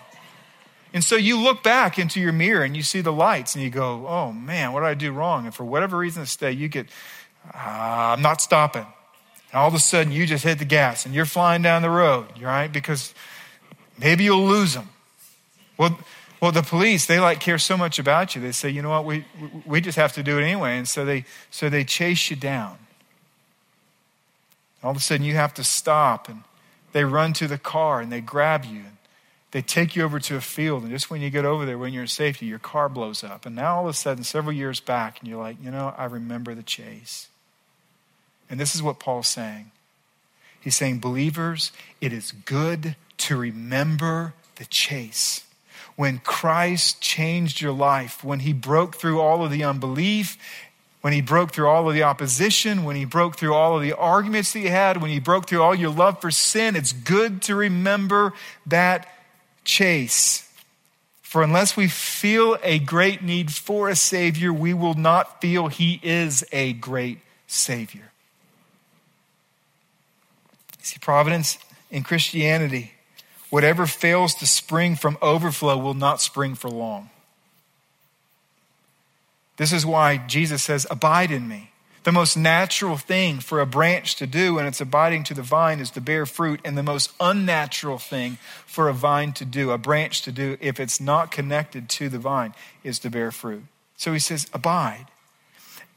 [0.94, 3.70] And so you look back into your mirror and you see the lights and you
[3.70, 5.46] go, oh man, what did I do wrong?
[5.46, 6.88] And for whatever reason today, you get,
[7.54, 8.86] ah, I'm not stopping.
[9.52, 11.90] And all of a sudden you just hit the gas and you're flying down the
[11.90, 12.72] road, right?
[12.72, 13.14] Because
[14.00, 14.90] maybe you'll lose them.
[15.78, 16.00] Well,
[16.42, 18.42] well, the police, they like care so much about you.
[18.42, 19.26] They say, you know what, we,
[19.66, 20.78] we just have to do it anyway.
[20.78, 22.78] And so they, so they chase you down.
[24.82, 26.44] All of a sudden you have to stop and
[26.92, 28.84] they run to the car and they grab you.
[29.52, 30.84] They take you over to a field.
[30.84, 33.46] And just when you get over there, when you're in safety, your car blows up.
[33.46, 36.06] And now all of a sudden, several years back, and you're like, you know, I
[36.06, 37.30] remember the chase.
[38.50, 39.72] And this is what Paul's saying.
[40.60, 45.46] He's saying, believers, it is good to remember the chase
[46.00, 50.38] when Christ changed your life, when he broke through all of the unbelief,
[51.02, 53.94] when he broke through all of the opposition, when he broke through all of the
[53.94, 57.42] arguments that you had, when he broke through all your love for sin, it's good
[57.44, 58.34] to remember
[58.66, 59.08] that
[59.64, 60.50] chase.
[61.22, 66.00] For unless we feel a great need for a Savior, we will not feel He
[66.02, 68.12] is a great Savior.
[70.82, 71.60] See, providence
[71.92, 72.94] in Christianity
[73.50, 77.10] Whatever fails to spring from overflow will not spring for long.
[79.60, 81.72] This is why Jesus says, Abide in me.
[82.06, 85.82] The most natural thing for a branch to do when it's abiding to the vine
[85.82, 89.78] is to bear fruit, and the most unnatural thing for a vine to do, a
[89.78, 92.56] branch to do, if it's not connected to the vine,
[92.86, 93.64] is to bear fruit.
[93.98, 95.08] So he says, Abide.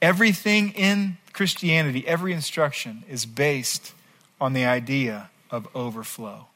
[0.03, 3.95] Everything in Christianity, every instruction is based
[4.41, 6.49] on the idea of overflow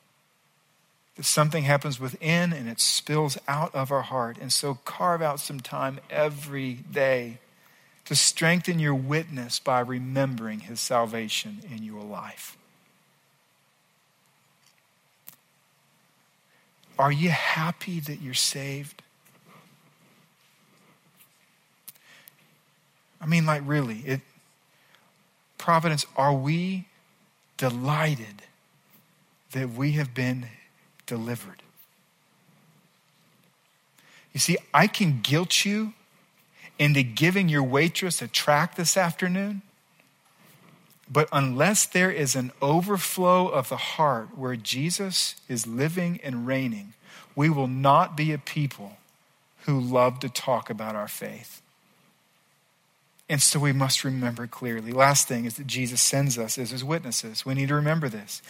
[1.16, 4.36] that something happens within and it spills out of our heart.
[4.40, 7.38] And so carve out some time every day
[8.04, 12.56] to strengthen your witness by remembering his salvation in your life.
[16.98, 19.02] Are you happy that you're saved?
[23.20, 24.20] I mean, like, really, it,
[25.58, 26.86] Providence, are we
[27.56, 28.42] delighted
[29.52, 30.46] that we have been
[31.06, 31.62] delivered.
[34.32, 35.94] You see, I can guilt you
[36.78, 39.62] into giving your waitress a track this afternoon,
[41.10, 46.92] but unless there is an overflow of the heart where Jesus is living and reigning,
[47.34, 48.98] we will not be a people
[49.64, 51.62] who love to talk about our faith.
[53.28, 54.92] And so we must remember clearly.
[54.92, 57.44] Last thing is that Jesus sends us as his witnesses.
[57.44, 58.40] We need to remember this.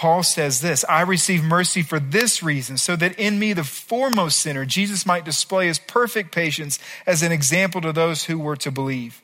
[0.00, 4.38] Paul says this I receive mercy for this reason, so that in me, the foremost
[4.38, 8.70] sinner, Jesus might display his perfect patience as an example to those who were to
[8.70, 9.20] believe.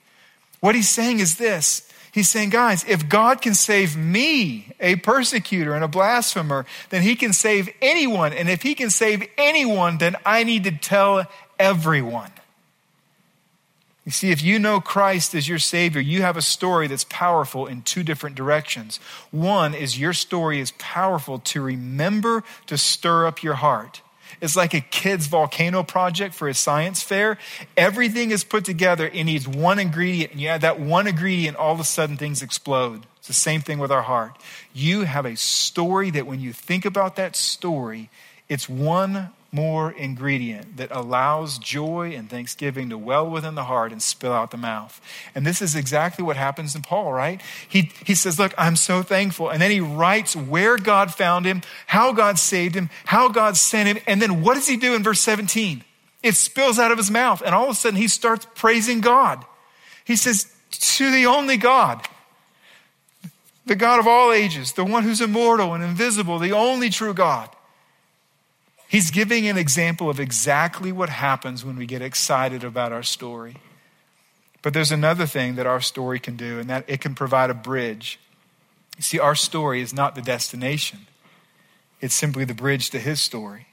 [0.61, 5.75] What he's saying is this He's saying, guys, if God can save me, a persecutor
[5.75, 8.35] and a blasphemer, then he can save anyone.
[8.35, 11.25] And if he can save anyone, then I need to tell
[11.59, 12.31] everyone.
[14.07, 17.67] You see, if you know Christ as your Savior, you have a story that's powerful
[17.67, 19.01] in two different directions.
[19.33, 24.03] One is your story is powerful to remember to stir up your heart.
[24.41, 27.37] It's like a kid's volcano project for a science fair.
[27.77, 29.09] Everything is put together.
[29.09, 32.43] It needs one ingredient, and you add that one ingredient, all of a sudden things
[32.43, 33.07] explode.
[33.19, 34.39] It's the same thing with our heart.
[34.73, 38.09] You have a story that when you think about that story,
[38.49, 44.03] it's one more ingredient that allows joy and thanksgiving to well within the heart and
[44.03, 45.01] spill out the mouth.
[45.35, 47.41] And this is exactly what happens in Paul, right?
[47.69, 49.49] He, he says, Look, I'm so thankful.
[49.49, 53.89] And then he writes where God found him, how God saved him, how God sent
[53.89, 53.99] him.
[54.07, 55.83] And then what does he do in verse 17?
[56.23, 57.43] It spills out of his mouth.
[57.45, 59.45] And all of a sudden he starts praising God.
[60.05, 62.07] He says, To the only God
[63.67, 67.51] the God of all ages, the one who's immortal and invisible, the only true God.
[68.89, 73.57] He's giving an example of exactly what happens when we get excited about our story.
[74.63, 77.55] But there's another thing that our story can do, and that it can provide a
[77.55, 78.19] bridge.
[78.97, 81.07] You see, our story is not the destination,
[82.01, 83.67] it's simply the bridge to his story.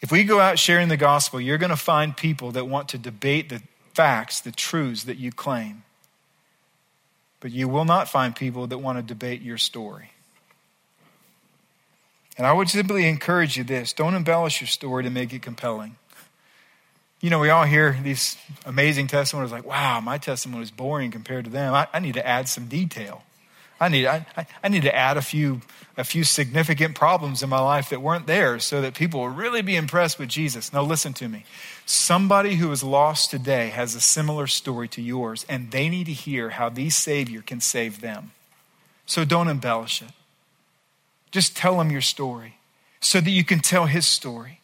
[0.00, 2.98] If we go out sharing the gospel, you're going to find people that want to
[2.98, 3.62] debate the
[3.94, 5.84] facts, the truths that you claim.
[7.40, 10.10] But you will not find people that want to debate your story.
[12.38, 15.96] And I would simply encourage you this don't embellish your story to make it compelling.
[17.20, 21.46] You know, we all hear these amazing testimonies like, wow, my testimony is boring compared
[21.46, 21.72] to them.
[21.72, 23.22] I, I need to add some detail.
[23.80, 24.26] I need, I,
[24.62, 25.60] I need to add a few,
[25.96, 29.62] a few significant problems in my life that weren't there so that people will really
[29.62, 30.72] be impressed with Jesus.
[30.72, 31.44] Now, listen to me.
[31.84, 36.12] Somebody who is lost today has a similar story to yours, and they need to
[36.12, 38.32] hear how the Savior can save them.
[39.04, 40.10] So don't embellish it.
[41.30, 42.56] Just tell him your story
[43.00, 44.60] so that you can tell his story.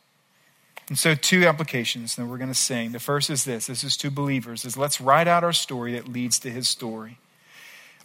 [0.88, 2.92] And so, two applications that we're going to sing.
[2.92, 6.08] The first is this this is to believers is let's write out our story that
[6.08, 7.18] leads to his story.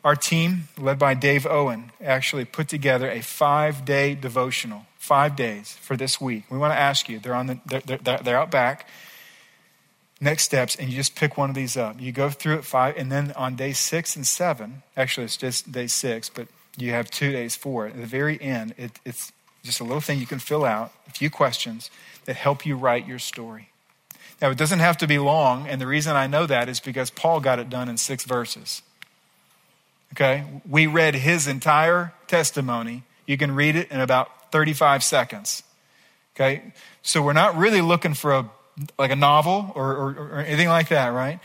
[0.04, 5.74] Our team, led by Dave Owen, actually put together a five day devotional, five days
[5.82, 6.46] for this week.
[6.50, 8.88] We want to ask you, they're, on the, they're, they're, they're out back.
[10.22, 12.00] Next steps, and you just pick one of these up.
[12.00, 15.72] You go through it five, and then on day six and seven, actually it's just
[15.72, 16.48] day six, but
[16.78, 17.96] you have two days for it.
[17.96, 21.12] At the very end, it, it's just a little thing you can fill out, a
[21.12, 21.90] few questions
[22.26, 23.70] that help you write your story.
[24.42, 27.10] Now, it doesn't have to be long, and the reason I know that is because
[27.10, 28.84] Paul got it done in six verses.
[30.14, 30.46] Okay?
[30.70, 33.04] We read his entire testimony.
[33.26, 35.64] You can read it in about 35 seconds.
[36.36, 36.74] Okay?
[37.02, 38.50] So we're not really looking for a
[39.00, 41.40] like a novel or, or, or anything like that, right?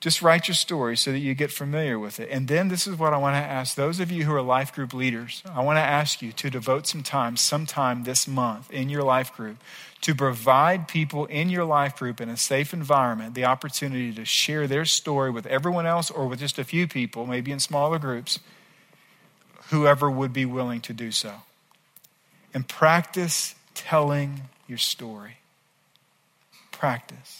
[0.00, 2.30] Just write your story so that you get familiar with it.
[2.30, 4.72] And then this is what I want to ask those of you who are life
[4.74, 5.42] group leaders.
[5.52, 9.36] I want to ask you to devote some time, sometime this month in your life
[9.36, 9.58] group,
[10.00, 14.66] to provide people in your life group in a safe environment the opportunity to share
[14.66, 18.38] their story with everyone else or with just a few people, maybe in smaller groups,
[19.68, 21.34] whoever would be willing to do so.
[22.54, 25.36] And practice telling your story.
[26.72, 27.39] Practice.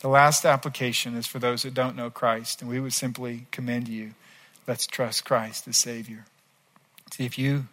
[0.00, 3.86] The last application is for those that don't know Christ, and we would simply commend
[3.86, 4.14] you.
[4.66, 6.24] Let's trust Christ as Savior.
[7.12, 7.66] See, if you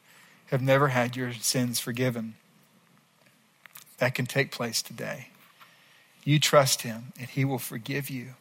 [0.47, 2.35] have never had your sins forgiven,
[3.99, 5.29] that can take place today.
[6.25, 8.33] You trust Him, and He will forgive you,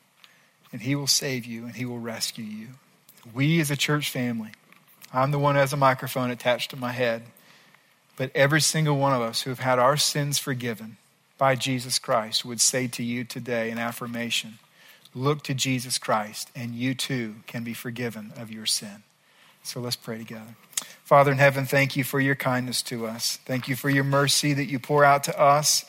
[0.72, 2.68] and He will save you, and He will rescue you.
[3.32, 4.50] We as a church family,
[5.12, 7.22] I'm the one who has a microphone attached to my head,
[8.16, 10.96] but every single one of us who have had our sins forgiven
[11.38, 14.58] by Jesus Christ would say to you today in affirmation
[15.16, 19.02] look to Jesus Christ, and you too can be forgiven of your sin.
[19.62, 20.54] So let's pray together.
[21.04, 23.38] Father in heaven, thank you for your kindness to us.
[23.46, 25.84] Thank you for your mercy that you pour out to us.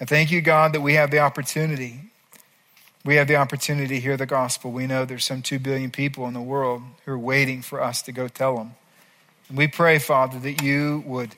[0.00, 2.10] And thank you, God, that we have the opportunity.
[3.04, 4.72] We have the opportunity to hear the gospel.
[4.72, 8.02] We know there's some 2 billion people in the world who are waiting for us
[8.02, 8.74] to go tell them.
[9.48, 11.34] And we pray, Father, that you would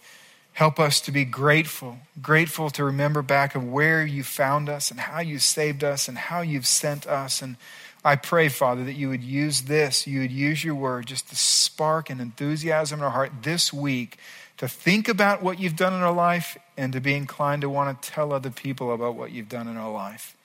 [0.54, 5.00] help us to be grateful, grateful to remember back of where you found us and
[5.00, 7.42] how you saved us and how you've sent us.
[7.42, 7.56] And
[8.04, 11.36] I pray, Father, that you would use this, you would use your word just to
[11.36, 14.18] spark an enthusiasm in our heart this week
[14.56, 18.00] to think about what you've done in our life and to be inclined to want
[18.00, 20.36] to tell other people about what you've done in our life.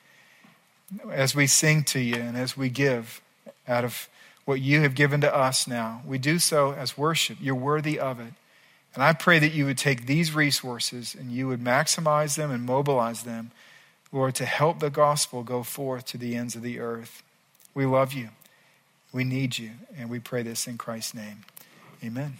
[1.12, 3.22] As we sing to you and as we give
[3.68, 4.10] out of
[4.45, 7.38] what you have given to us now, we do so as worship.
[7.39, 8.34] You're worthy of it.
[9.00, 12.66] And I pray that you would take these resources and you would maximize them and
[12.66, 13.52] mobilize them,
[14.12, 17.24] Lord, to help the gospel go forth to the ends of the earth.
[17.74, 18.32] We love you.
[19.14, 19.72] We need you.
[19.97, 21.45] And we pray this in Christ's name.
[22.04, 22.39] Amen.